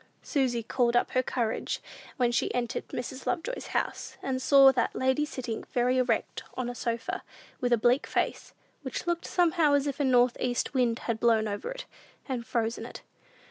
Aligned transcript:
Susy 0.23 0.63
called 0.63 0.95
up 0.95 1.09
all 1.09 1.13
her 1.13 1.21
courage 1.21 1.79
when 2.17 2.31
she 2.31 2.51
entered 2.55 2.87
Mrs. 2.87 3.27
Lovejoy's 3.27 3.67
house, 3.67 4.17
and 4.23 4.41
saw 4.41 4.71
that 4.71 4.95
lady 4.95 5.25
sitting 5.25 5.63
very 5.73 5.99
erect 5.99 6.41
on 6.55 6.71
a 6.71 6.73
sofa, 6.73 7.21
with 7.59 7.71
a 7.71 7.77
bleak 7.77 8.07
face, 8.07 8.51
which 8.81 9.05
looked 9.05 9.27
somehow 9.27 9.73
as 9.75 9.85
if 9.85 9.99
a 9.99 10.03
north 10.03 10.37
east 10.39 10.73
wind 10.73 10.97
had 11.05 11.19
blown 11.19 11.47
over 11.47 11.69
it, 11.69 11.85
and 12.27 12.47
frozen 12.47 12.83
it. 12.83 13.03